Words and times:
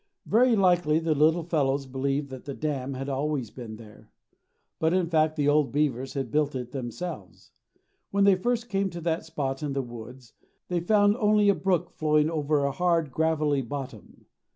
Very 0.25 0.55
likely 0.55 0.97
the 0.97 1.13
little 1.13 1.43
fellows 1.43 1.85
believed 1.85 2.29
that 2.31 2.45
the 2.45 2.55
dam 2.55 2.95
had 2.95 3.07
always 3.07 3.51
been 3.51 3.75
there. 3.75 4.09
But 4.79 4.95
in 4.95 5.05
fact 5.07 5.35
the 5.35 5.47
old 5.47 5.71
beavers 5.71 6.15
had 6.15 6.31
built 6.31 6.55
it 6.55 6.71
themselves. 6.71 7.51
When 8.09 8.23
they 8.23 8.33
first 8.33 8.67
came 8.67 8.89
to 8.89 9.01
that 9.01 9.25
spot 9.25 9.61
in 9.61 9.73
the 9.73 9.83
woods 9.83 10.33
they 10.69 10.79
found 10.79 11.17
only 11.17 11.49
a 11.49 11.53
brook 11.53 11.91
flowing 11.91 12.31
over 12.31 12.65
a 12.65 12.71
hard, 12.71 13.11
gravelly 13.11 13.61
bottom. 13.61 14.25